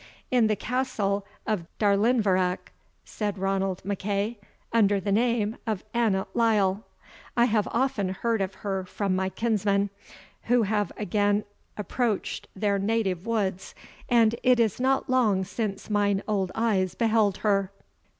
"In 0.31 0.47
the 0.47 0.55
Castle 0.55 1.27
of 1.45 1.67
Darlinvarach," 1.77 2.71
said 3.05 3.37
Ranald 3.37 3.83
MacEagh, 3.85 4.37
"under 4.73 4.99
the 4.99 5.11
name 5.11 5.57
of 5.67 5.83
Annot 5.93 6.35
Lyle. 6.35 6.83
I 7.37 7.45
have 7.45 7.67
often 7.69 8.09
heard 8.09 8.41
of 8.41 8.55
her 8.65 8.83
from 8.83 9.15
my 9.15 9.29
kinsmen, 9.29 9.91
who 10.45 10.63
have 10.63 10.91
again 10.97 11.43
approached 11.77 12.47
their 12.55 12.79
native 12.79 13.27
woods, 13.27 13.75
and 14.09 14.33
it 14.41 14.59
is 14.59 14.79
not 14.79 15.07
long 15.07 15.43
since 15.43 15.87
mine 15.87 16.23
old 16.27 16.51
eyes 16.55 16.95
beheld 16.95 17.37
her." 17.45 17.71